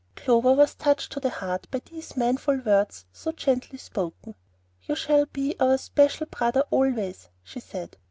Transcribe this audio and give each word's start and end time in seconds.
Clover 0.15 0.53
was 0.53 0.73
touched 0.73 1.11
to 1.11 1.19
the 1.19 1.29
heart 1.29 1.67
by 1.69 1.77
these 1.79 2.17
manful 2.17 2.57
words 2.61 3.05
so 3.13 3.31
gently 3.31 3.77
spoken. 3.77 4.33
"You 4.81 4.95
shall 4.95 5.27
be 5.27 5.55
our 5.59 5.67
dear 5.77 5.77
special 5.77 6.25
brother 6.25 6.63
always," 6.71 7.29
she 7.43 7.59
said. 7.59 7.97